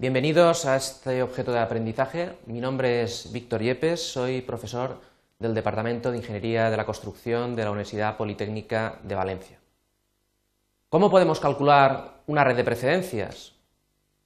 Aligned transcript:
Bienvenidos 0.00 0.64
a 0.64 0.76
este 0.76 1.22
objeto 1.22 1.52
de 1.52 1.58
aprendizaje. 1.58 2.32
Mi 2.46 2.58
nombre 2.58 3.02
es 3.02 3.30
Víctor 3.32 3.60
Yepes, 3.60 4.02
soy 4.02 4.40
profesor 4.40 4.98
del 5.38 5.52
Departamento 5.52 6.10
de 6.10 6.16
Ingeniería 6.16 6.70
de 6.70 6.76
la 6.78 6.86
Construcción 6.86 7.54
de 7.54 7.64
la 7.64 7.70
Universidad 7.70 8.16
Politécnica 8.16 8.98
de 9.02 9.14
Valencia. 9.14 9.58
¿Cómo 10.88 11.10
podemos 11.10 11.38
calcular 11.38 12.22
una 12.26 12.44
red 12.44 12.56
de 12.56 12.64
precedencias? 12.64 13.52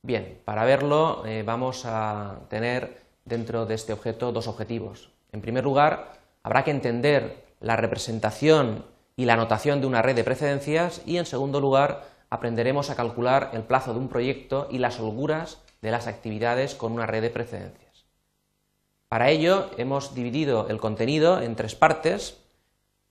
Bien, 0.02 0.40
para 0.44 0.64
verlo 0.64 1.26
eh, 1.26 1.42
vamos 1.44 1.82
a 1.86 2.36
tener 2.48 3.02
dentro 3.24 3.66
de 3.66 3.74
este 3.74 3.92
objeto 3.92 4.30
dos 4.30 4.46
objetivos. 4.46 5.10
En 5.32 5.40
primer 5.40 5.64
lugar, 5.64 6.12
habrá 6.44 6.62
que 6.62 6.70
entender 6.70 7.46
la 7.58 7.74
representación 7.74 8.84
y 9.16 9.24
la 9.24 9.34
notación 9.34 9.80
de 9.80 9.88
una 9.88 10.02
red 10.02 10.14
de 10.14 10.22
precedencias 10.22 11.02
y, 11.04 11.16
en 11.16 11.26
segundo 11.26 11.58
lugar, 11.58 12.14
aprenderemos 12.30 12.90
a 12.90 12.94
calcular 12.94 13.50
el 13.54 13.62
plazo 13.62 13.92
de 13.92 13.98
un 13.98 14.08
proyecto 14.08 14.68
y 14.70 14.78
las 14.78 15.00
holguras 15.00 15.63
de 15.84 15.90
las 15.90 16.06
actividades 16.06 16.74
con 16.74 16.92
una 16.92 17.04
red 17.04 17.20
de 17.20 17.28
precedencias. 17.28 18.06
Para 19.08 19.28
ello 19.28 19.70
hemos 19.76 20.14
dividido 20.14 20.66
el 20.68 20.80
contenido 20.80 21.42
en 21.42 21.56
tres 21.56 21.74
partes. 21.74 22.40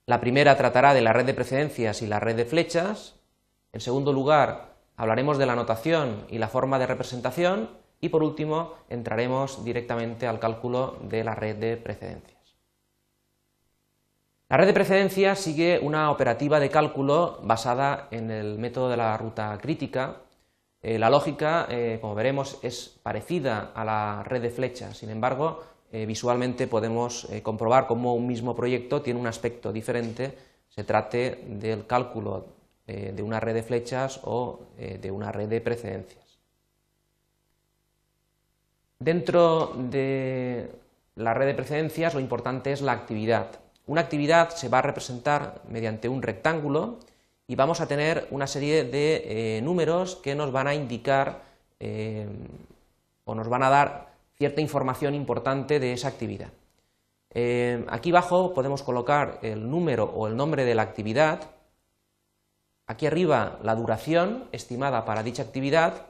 La 0.08 0.20
primera 0.20 0.58
tratará 0.58 0.96
de 0.96 1.02
la 1.02 1.14
red 1.14 1.26
de 1.26 1.36
precedencias 1.36 2.02
y 2.02 2.08
la 2.08 2.20
red 2.20 2.36
de 2.36 2.46
flechas. 2.46 3.14
En 3.74 3.80
segundo 3.80 4.12
lugar, 4.12 4.74
hablaremos 4.98 5.38
de 5.38 5.46
la 5.46 5.56
notación 5.56 6.26
y 6.30 6.40
la 6.40 6.48
forma 6.48 6.80
de 6.80 6.88
representación. 6.88 7.70
Y 8.02 8.10
por 8.10 8.24
último, 8.24 8.74
entraremos 8.90 9.64
directamente 9.64 10.26
al 10.26 10.40
cálculo 10.40 10.98
de 11.04 11.24
la 11.24 11.36
red 11.36 11.56
de 11.56 11.78
precedencias. 11.78 12.58
La 14.50 14.58
red 14.58 14.66
de 14.66 14.74
precedencia 14.74 15.36
sigue 15.36 15.80
una 15.80 16.10
operativa 16.10 16.60
de 16.60 16.72
cálculo 16.72 17.40
basada 17.44 18.08
en 18.10 18.32
el 18.32 18.58
método 18.58 18.90
de 18.90 18.98
la 18.98 19.16
ruta 19.16 19.58
crítica. 19.62 20.18
Eh, 20.84 21.00
la 21.00 21.10
lógica, 21.10 21.66
eh, 21.70 21.98
como 22.02 22.14
veremos, 22.14 22.60
es 22.62 23.00
parecida 23.02 23.72
a 23.74 23.86
la 23.86 24.22
red 24.26 24.42
de 24.42 24.50
flechas, 24.50 24.98
sin 24.98 25.10
embargo, 25.10 25.64
eh, 25.94 26.06
visualmente 26.06 26.68
podemos 26.68 27.26
comprobar 27.42 27.88
cómo 27.88 28.16
un 28.16 28.28
mismo 28.28 28.54
proyecto 28.54 29.02
tiene 29.02 29.20
un 29.20 29.28
aspecto 29.28 29.72
diferente, 29.72 30.38
se 30.68 30.84
trate 30.84 31.46
del 31.48 31.86
cálculo 31.86 32.48
de 32.86 33.24
una 33.24 33.40
red 33.40 33.54
de 33.54 33.64
flechas 33.64 34.20
o 34.24 34.60
de 34.76 35.12
una 35.12 35.32
red 35.32 35.48
de 35.48 35.62
precedencias. 35.62 36.40
Dentro 39.00 39.72
de 39.78 40.70
la 41.16 41.34
red 41.36 41.46
de 41.46 41.54
precedencias 41.54 42.16
lo 42.16 42.20
importante 42.20 42.72
es 42.72 42.82
la 42.82 42.92
actividad. 42.92 43.60
Una 43.86 44.02
actividad 44.02 44.50
se 44.50 44.68
va 44.68 44.80
a 44.80 44.82
representar 44.82 45.62
mediante 45.70 46.10
un 46.10 46.24
rectángulo 46.24 46.98
y 47.48 47.56
vamos 47.56 47.82
a 47.82 47.88
tener 47.88 48.28
una 48.32 48.48
serie 48.48 48.84
de 48.84 49.58
eh, 49.58 49.62
números 49.62 50.16
que 50.16 50.36
nos 50.36 50.52
van 50.52 50.68
a 50.68 50.76
indicar 50.76 51.44
eh, 51.80 52.28
o 53.26 53.36
nos 53.36 53.50
van 53.50 53.64
a 53.64 53.70
dar 53.70 54.14
cierta 54.38 54.62
información 54.62 55.14
importante 55.14 55.80
de 55.80 55.94
esa 55.94 56.08
actividad. 56.08 56.50
Eh, 57.32 57.86
aquí 57.90 58.12
abajo 58.12 58.54
podemos 58.54 58.84
colocar 58.84 59.40
el 59.42 59.70
número 59.70 60.06
o 60.06 60.28
el 60.28 60.38
nombre 60.38 60.66
de 60.66 60.76
la 60.76 60.84
actividad, 60.84 61.52
aquí 62.86 63.08
arriba 63.08 63.60
la 63.64 63.76
duración 63.76 64.48
estimada 64.52 65.04
para 65.06 65.24
dicha 65.24 65.44
actividad, 65.44 66.08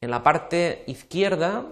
en 0.00 0.10
la 0.10 0.22
parte 0.22 0.84
izquierda, 0.86 1.64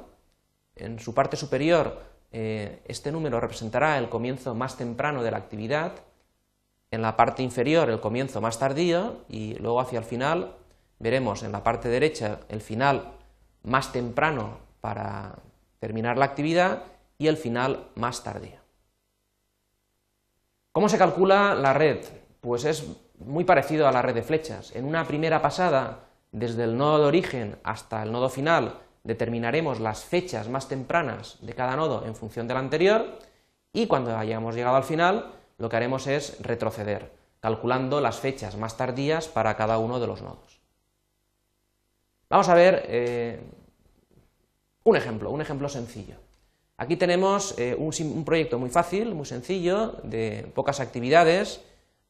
en 0.77 0.99
su 0.99 1.15
parte 1.15 1.37
superior, 1.37 2.11
este 2.31 3.11
número 3.11 3.41
representará 3.41 3.99
el 3.99 4.09
comienzo 4.09 4.55
más 4.55 4.77
temprano 4.77 5.25
de 5.25 5.33
la 5.33 5.39
actividad, 5.39 5.95
en 6.91 7.03
la 7.03 7.17
parte 7.17 7.43
inferior 7.43 7.89
el 7.91 8.01
comienzo 8.01 8.41
más 8.41 8.59
tardío 8.59 9.19
y 9.29 9.55
luego 9.55 9.81
hacia 9.81 9.99
el 9.99 10.05
final 10.05 10.55
veremos 10.99 11.43
en 11.43 11.53
la 11.53 11.63
parte 11.63 11.89
derecha 11.89 12.41
el 12.49 12.61
final 12.61 13.13
más 13.63 13.93
temprano 13.93 14.59
para 14.81 15.37
terminar 15.79 16.19
la 16.19 16.25
actividad 16.27 16.83
y 17.19 17.29
el 17.29 17.37
final 17.37 17.89
más 17.95 18.23
tardío. 18.23 18.59
¿Cómo 20.73 20.89
se 20.89 20.99
calcula 20.99 21.55
la 21.55 21.73
red? 21.73 22.05
Pues 22.41 22.65
es 22.65 22.87
muy 23.19 23.45
parecido 23.45 23.87
a 23.87 23.93
la 23.93 24.03
red 24.03 24.15
de 24.15 24.23
flechas. 24.23 24.75
En 24.75 24.85
una 24.85 25.05
primera 25.05 25.43
pasada, 25.43 26.01
desde 26.33 26.65
el 26.65 26.77
nodo 26.77 27.01
de 27.01 27.07
origen 27.07 27.57
hasta 27.65 28.03
el 28.03 28.13
nodo 28.13 28.29
final, 28.29 28.79
determinaremos 29.05 29.81
las 29.81 30.05
fechas 30.05 30.49
más 30.49 30.69
tempranas 30.69 31.39
de 31.41 31.55
cada 31.55 31.77
nodo 31.77 32.07
en 32.07 32.15
función 32.15 32.47
del 32.47 32.59
anterior 32.59 33.19
y 33.73 33.87
cuando 33.87 34.17
hayamos 34.17 34.55
llegado 34.55 34.77
al 34.77 34.85
final 34.85 35.40
lo 35.61 35.69
que 35.69 35.77
haremos 35.77 36.07
es 36.07 36.39
retroceder, 36.41 37.13
calculando 37.39 38.01
las 38.01 38.19
fechas 38.19 38.57
más 38.57 38.79
tardías 38.79 39.29
para 39.29 39.57
cada 39.57 39.79
uno 39.79 40.01
de 40.01 40.07
los 40.07 40.23
nodos. 40.23 40.59
Vamos 42.31 42.49
a 42.49 42.55
ver 42.55 42.87
eh, 42.89 43.41
un 44.85 44.97
ejemplo, 44.97 45.31
un 45.31 45.43
ejemplo 45.43 45.69
sencillo. 45.69 46.17
Aquí 46.79 46.97
tenemos 46.97 47.59
eh, 47.59 47.77
un, 47.79 48.25
proyecto 48.25 48.59
muy 48.59 48.71
fácil, 48.71 49.15
muy 49.15 49.27
sencillo, 49.27 49.97
de 50.03 50.51
pocas 50.55 50.81
actividades. 50.81 51.61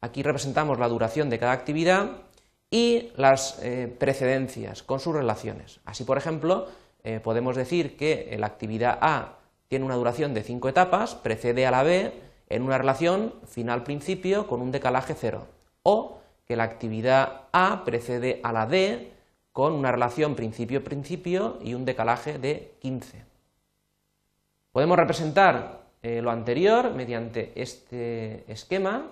Aquí 0.01 0.23
representamos 0.23 0.79
la 0.79 0.87
duración 0.87 1.29
de 1.29 1.41
cada 1.41 1.53
actividad 1.53 2.23
y 2.71 3.11
las 3.17 3.59
eh, 3.63 3.93
precedencias 3.99 4.85
con 4.85 5.01
sus 5.01 5.13
relaciones. 5.13 5.81
Así, 5.85 6.05
por 6.05 6.19
ejemplo, 6.19 6.69
podemos 7.25 7.57
decir 7.57 7.97
que 7.97 8.37
la 8.39 8.47
actividad 8.47 8.99
A 9.01 9.39
tiene 9.69 9.87
una 9.87 9.95
duración 9.95 10.35
de 10.35 10.43
5 10.43 10.69
etapas, 10.69 11.15
precede 11.15 11.67
a 11.67 11.71
la 11.71 11.83
B 11.83 12.30
en 12.51 12.63
una 12.63 12.77
relación 12.77 13.33
final-principio 13.47 14.47
con 14.47 14.61
un 14.61 14.73
decalaje 14.73 15.15
cero. 15.15 15.47
O 15.83 16.19
que 16.47 16.57
la 16.57 16.65
actividad 16.65 17.45
A 17.53 17.85
precede 17.85 18.41
a 18.43 18.53
la 18.53 18.67
D 18.67 19.13
con 19.53 19.73
una 19.73 19.93
relación 19.93 20.35
principio-principio 20.35 21.59
y 21.63 21.75
un 21.75 21.85
decalaje 21.85 22.39
de 22.39 22.75
15. 22.81 23.25
Podemos 24.73 24.99
representar 24.99 25.81
eh, 26.03 26.21
lo 26.23 26.31
anterior 26.31 26.93
mediante 26.93 27.53
este 27.55 28.45
esquema, 28.51 29.07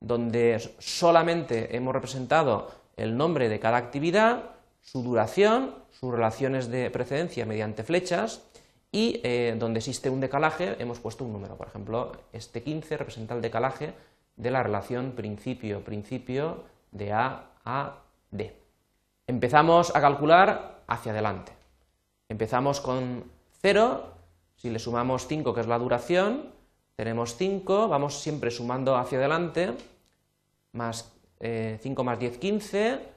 donde 0.00 0.60
solamente 0.78 1.76
hemos 1.76 1.94
representado 1.94 2.70
el 2.96 3.16
nombre 3.16 3.48
de 3.48 3.60
cada 3.60 3.78
actividad, 3.78 4.50
su 4.82 5.02
duración, 5.02 5.74
sus 5.90 6.12
relaciones 6.12 6.70
de 6.70 6.90
precedencia 6.90 7.46
mediante 7.46 7.82
flechas 7.82 8.42
y 8.94 9.20
eh, 9.24 9.56
donde 9.58 9.80
existe 9.80 10.08
un 10.08 10.20
decalaje 10.20 10.76
hemos 10.78 11.00
puesto 11.00 11.24
un 11.24 11.32
número. 11.32 11.56
Por 11.56 11.66
ejemplo, 11.66 12.12
este 12.32 12.62
15 12.62 12.96
representa 12.96 13.34
el 13.34 13.42
decalaje 13.42 13.92
de 14.36 14.50
la 14.52 14.62
relación 14.62 15.12
principio-principio 15.16 16.62
de 16.92 17.12
A 17.12 17.50
a 17.64 17.98
D. 18.30 18.56
Empezamos 19.26 19.96
a 19.96 20.00
calcular 20.00 20.84
hacia 20.86 21.10
adelante. 21.10 21.50
Empezamos 22.28 22.80
con 22.80 23.24
0, 23.62 24.04
si 24.54 24.70
le 24.70 24.78
sumamos 24.78 25.26
5 25.26 25.52
que 25.52 25.62
es 25.62 25.66
la 25.66 25.80
duración, 25.80 26.52
tenemos 26.94 27.34
5, 27.34 27.88
vamos 27.88 28.20
siempre 28.20 28.52
sumando 28.52 28.96
hacia 28.96 29.18
adelante, 29.18 29.74
más 30.70 31.10
5 31.40 31.40
eh, 31.40 32.04
más 32.04 32.18
10, 32.20 32.38
15, 32.38 33.14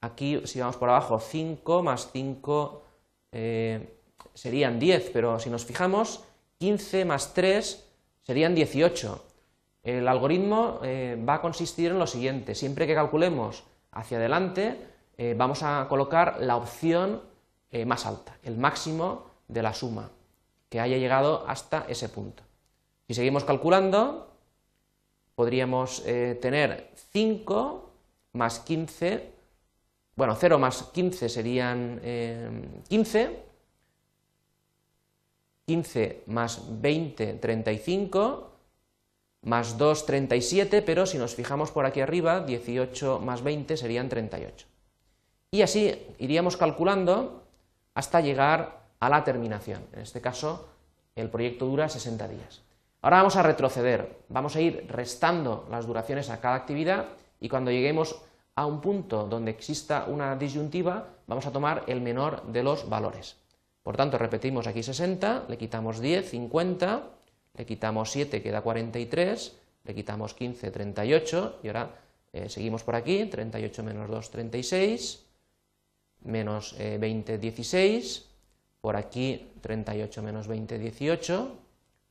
Aquí, 0.00 0.40
si 0.46 0.60
vamos 0.60 0.76
por 0.76 0.88
abajo, 0.88 1.18
5 1.18 1.82
más 1.82 2.10
5 2.12 2.82
eh, 3.32 3.97
serían 4.34 4.78
10, 4.78 5.10
pero 5.12 5.38
si 5.38 5.50
nos 5.50 5.64
fijamos, 5.64 6.24
15 6.58 7.04
más 7.04 7.34
3 7.34 7.84
serían 8.22 8.54
18. 8.54 9.24
El 9.82 10.08
algoritmo 10.08 10.80
eh, 10.82 11.22
va 11.26 11.34
a 11.34 11.40
consistir 11.40 11.90
en 11.90 11.98
lo 11.98 12.06
siguiente, 12.06 12.54
siempre 12.54 12.86
que 12.86 12.94
calculemos 12.94 13.64
hacia 13.92 14.18
adelante, 14.18 14.78
eh, 15.16 15.34
vamos 15.36 15.62
a 15.62 15.86
colocar 15.88 16.38
la 16.40 16.56
opción 16.56 17.22
más 17.84 18.06
alta, 18.06 18.38
el 18.44 18.56
máximo 18.56 19.26
de 19.46 19.62
la 19.62 19.74
suma, 19.74 20.08
que 20.70 20.80
haya 20.80 20.96
llegado 20.96 21.44
hasta 21.46 21.84
ese 21.86 22.08
punto. 22.08 22.42
Si 23.06 23.12
seguimos 23.12 23.44
calculando, 23.44 24.32
podríamos 25.34 26.02
tener 26.02 26.90
5 27.12 27.90
más 28.32 28.60
15 28.60 29.32
bueno, 30.18 30.34
0 30.34 30.58
más 30.58 30.82
15 30.92 31.28
serían 31.28 32.00
15, 32.88 33.42
15 35.68 36.24
más 36.28 36.62
20, 36.80 37.34
35, 37.34 38.50
más 39.42 39.76
2, 39.76 40.06
37, 40.06 40.80
pero 40.80 41.04
si 41.04 41.18
nos 41.18 41.34
fijamos 41.34 41.70
por 41.72 41.84
aquí 41.84 42.00
arriba, 42.00 42.40
18 42.40 43.20
más 43.20 43.42
20 43.42 43.76
serían 43.76 44.08
38. 44.08 44.66
Y 45.50 45.60
así 45.60 46.06
iríamos 46.18 46.56
calculando 46.56 47.42
hasta 47.92 48.22
llegar 48.22 48.80
a 48.98 49.10
la 49.10 49.24
terminación. 49.24 49.84
En 49.92 50.00
este 50.00 50.22
caso, 50.22 50.70
el 51.14 51.28
proyecto 51.28 51.66
dura 51.66 51.90
60 51.90 52.28
días. 52.28 52.62
Ahora 53.02 53.18
vamos 53.18 53.36
a 53.36 53.42
retroceder, 53.42 54.24
vamos 54.30 54.56
a 54.56 54.62
ir 54.62 54.86
restando 54.88 55.66
las 55.70 55.86
duraciones 55.86 56.30
a 56.30 56.40
cada 56.40 56.54
actividad 56.54 57.08
y 57.40 57.50
cuando 57.50 57.70
lleguemos 57.70 58.22
a 58.54 58.64
un 58.64 58.80
punto 58.80 59.26
donde 59.26 59.50
exista 59.50 60.06
una 60.08 60.34
disyuntiva, 60.34 61.08
vamos 61.26 61.44
a 61.44 61.52
tomar 61.52 61.84
el 61.88 62.00
menor 62.00 62.42
de 62.44 62.62
los 62.62 62.88
valores. 62.88 63.36
Por 63.88 63.96
tanto, 63.96 64.18
repetimos 64.18 64.66
aquí 64.66 64.82
60, 64.82 65.46
le 65.48 65.56
quitamos 65.56 65.98
10, 65.98 66.28
50, 66.28 67.08
le 67.56 67.64
quitamos 67.64 68.12
7, 68.12 68.42
queda 68.42 68.60
43, 68.60 69.56
le 69.84 69.94
quitamos 69.94 70.34
15, 70.34 70.70
38, 70.70 71.60
y 71.62 71.68
ahora 71.68 71.96
eh, 72.34 72.50
seguimos 72.50 72.84
por 72.84 72.96
aquí, 72.96 73.24
38 73.24 73.82
menos 73.82 74.10
2, 74.10 74.30
36, 74.30 75.24
menos 76.20 76.76
20, 76.76 77.32
eh, 77.32 77.38
16, 77.38 78.28
por 78.82 78.94
aquí 78.94 79.52
38 79.62 80.22
menos 80.22 80.48
20, 80.48 80.78
18, 80.78 81.56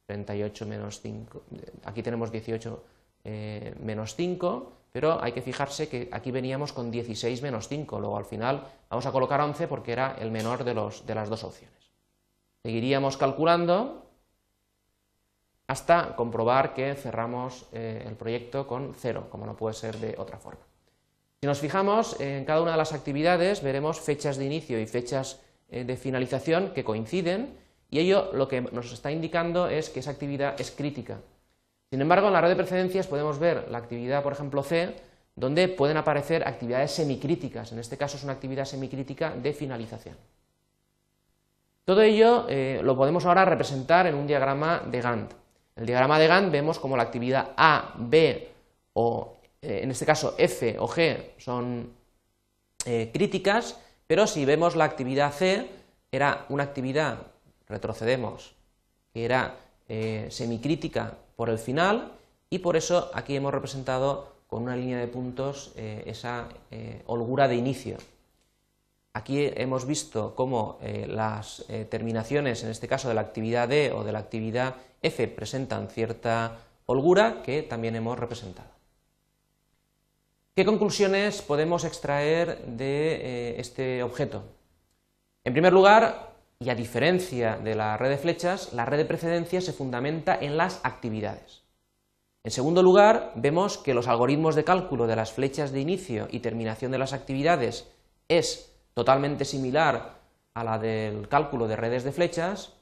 38 0.08 0.66
menos 0.66 1.00
5, 1.00 1.44
aquí 1.86 2.02
tenemos 2.02 2.32
18 2.32 2.84
eh, 3.24 3.76
menos 3.84 4.16
5, 4.16 4.74
pero 4.98 5.24
hay 5.24 5.32
que 5.32 5.44
fijarse 5.44 5.88
que 5.88 6.10
aquí 6.12 6.32
veníamos 6.32 6.74
con 6.74 6.90
16 6.90 7.44
menos 7.44 7.68
5, 7.68 8.00
luego 8.00 8.18
al 8.18 8.26
final 8.26 8.64
vamos 8.90 9.06
a 9.06 9.12
colocar 9.12 9.40
11 9.40 9.68
porque 9.68 9.92
era 9.92 10.16
el 10.20 10.32
menor 10.32 10.64
de, 10.64 10.74
los, 10.74 11.06
de 11.06 11.14
las 11.14 11.30
dos 11.30 11.44
opciones. 11.44 11.92
Seguiríamos 12.64 13.16
calculando 13.16 14.10
hasta 15.68 16.16
comprobar 16.16 16.74
que 16.74 16.96
cerramos 16.96 17.68
eh, 17.74 18.06
el 18.08 18.16
proyecto 18.16 18.66
con 18.66 18.96
0, 18.98 19.28
como 19.30 19.46
no 19.46 19.56
puede 19.56 19.76
ser 19.76 19.98
de 19.98 20.16
otra 20.18 20.40
forma. 20.40 20.66
Si 21.42 21.46
nos 21.46 21.60
fijamos 21.60 22.20
en 22.20 22.44
cada 22.44 22.64
una 22.64 22.72
de 22.72 22.78
las 22.78 22.92
actividades, 22.92 23.62
veremos 23.62 24.00
fechas 24.00 24.38
de 24.38 24.46
inicio 24.46 24.80
y 24.80 24.88
fechas 24.88 25.44
eh, 25.70 25.84
de 25.84 25.96
finalización 25.96 26.74
que 26.74 26.84
coinciden 26.84 27.56
y 27.92 28.00
ello 28.00 28.32
lo 28.34 28.48
que 28.48 28.62
nos 28.62 28.92
está 28.92 29.12
indicando 29.12 29.68
es 29.68 29.92
que 29.92 30.00
esa 30.00 30.10
actividad 30.10 30.60
es 30.60 30.72
crítica. 30.72 31.20
Sin 31.90 32.02
embargo, 32.02 32.28
en 32.28 32.34
la 32.34 32.42
red 32.42 32.50
de 32.50 32.56
precedencias 32.56 33.08
podemos 33.08 33.40
ver 33.40 33.68
la 33.70 33.78
actividad, 33.78 34.22
por 34.22 34.34
ejemplo, 34.34 34.62
C, 34.62 34.96
donde 35.36 35.68
pueden 35.70 35.98
aparecer 35.98 36.46
actividades 36.46 36.92
semicríticas. 36.92 37.72
En 37.72 37.80
este 37.80 37.96
caso 37.96 38.18
es 38.18 38.24
una 38.24 38.34
actividad 38.34 38.66
semicrítica 38.66 39.32
de 39.32 39.54
finalización. 39.54 40.16
Todo 41.86 42.02
ello 42.02 42.48
eh, 42.50 42.82
lo 42.84 42.98
podemos 42.98 43.26
ahora 43.26 43.46
representar 43.46 44.08
en 44.08 44.16
un 44.16 44.28
diagrama 44.28 44.82
de 44.86 45.00
Gantt. 45.00 45.32
En 45.76 45.84
el 45.84 45.86
diagrama 45.86 46.20
de 46.20 46.28
Gantt 46.28 46.52
vemos 46.52 46.80
como 46.80 46.98
la 46.98 47.04
actividad 47.04 47.52
A, 47.56 47.94
B 47.98 48.50
o 48.94 49.38
eh, 49.62 49.82
en 49.84 49.92
este 49.92 50.06
caso 50.06 50.36
F 50.38 50.76
o 50.80 50.88
G 50.90 51.36
son 51.38 51.94
eh, 52.86 53.12
críticas, 53.14 53.80
pero 54.06 54.28
si 54.28 54.44
vemos 54.44 54.76
la 54.76 54.84
actividad 54.84 55.32
C, 55.32 55.70
era 56.12 56.46
una 56.50 56.64
actividad, 56.64 57.20
retrocedemos, 57.68 58.56
que 59.14 59.24
era 59.24 59.56
semicrítica 60.30 61.14
por 61.38 61.50
el 61.50 61.60
final 61.60 62.12
y 62.50 62.60
por 62.60 62.76
eso 62.76 63.10
aquí 63.14 63.38
hemos 63.38 63.54
representado 63.54 64.34
con 64.48 64.64
una 64.64 64.76
línea 64.76 65.00
de 65.00 65.08
puntos 65.08 65.72
esa 65.76 66.50
holgura 67.06 67.48
de 67.48 67.56
inicio. 67.56 67.98
Aquí 69.18 69.50
hemos 69.56 69.88
visto 69.88 70.36
cómo 70.36 70.78
eh, 70.80 71.08
las 71.10 71.66
eh, 71.70 71.86
terminaciones, 71.90 72.64
en 72.64 72.70
este 72.70 72.88
caso 72.88 73.08
de 73.08 73.16
la 73.16 73.22
actividad 73.22 73.68
D 73.68 73.92
o 73.92 74.04
de 74.04 74.12
la 74.12 74.20
actividad 74.20 74.76
F, 75.02 75.28
presentan 75.30 75.88
cierta 75.88 76.60
holgura 76.86 77.42
que 77.42 77.64
también 77.64 77.96
hemos 77.96 78.20
representado. 78.20 78.70
¿Qué 80.56 80.66
conclusiones 80.66 81.42
podemos 81.42 81.84
extraer 81.84 82.64
de 82.68 83.16
eh, 83.16 83.56
este 83.60 84.04
objeto? 84.04 84.44
En 85.44 85.54
primer 85.54 85.74
lugar, 85.74 86.36
y 86.60 86.70
a 86.70 86.76
diferencia 86.76 87.58
de 87.58 87.76
la 87.76 87.98
red 87.98 88.10
de 88.10 88.18
flechas, 88.18 88.74
la 88.74 88.86
red 88.86 88.98
de 88.98 89.06
precedencia 89.06 89.62
se 89.62 89.74
fundamenta 89.74 90.38
en 90.40 90.58
las 90.58 90.80
actividades. 90.84 91.64
En 92.44 92.52
segundo 92.52 92.82
lugar, 92.82 93.34
vemos 93.36 93.78
que 93.78 93.94
los 93.94 94.08
algoritmos 94.08 94.56
de 94.56 94.64
cálculo 94.64 95.06
de 95.06 95.16
las 95.16 95.34
flechas 95.34 95.72
de 95.72 95.82
inicio 95.82 96.28
y 96.32 96.40
terminación 96.40 96.92
de 96.92 96.98
las 96.98 97.14
actividades 97.14 97.92
es 98.28 98.74
totalmente 98.94 99.46
similar 99.46 100.18
a 100.54 100.64
la 100.64 100.80
del 100.80 101.28
cálculo 101.28 101.68
de 101.68 101.76
redes 101.76 102.04
de 102.04 102.12
flechas. 102.12 102.74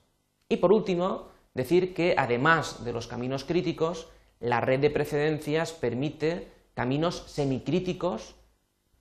Y 0.48 0.58
por 0.58 0.72
último, 0.72 1.30
decir 1.54 1.94
que 1.94 2.16
además 2.18 2.86
de 2.86 2.94
los 2.94 3.08
caminos 3.08 3.44
críticos, 3.44 4.08
la 4.40 4.62
red 4.62 4.80
de 4.80 4.92
precedencias 4.92 5.74
permite 5.74 6.48
caminos 6.74 7.24
semicríticos 7.28 8.36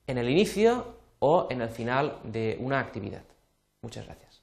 en 0.07 0.19
el 0.19 0.31
inicio 0.31 0.97
o 1.19 1.47
en 1.51 1.61
el 1.61 1.69
final 1.69 2.19
de 2.25 2.57
una 2.61 2.81
actividad. 2.81 3.23
Muchas 3.83 4.07
gracias. 4.07 4.34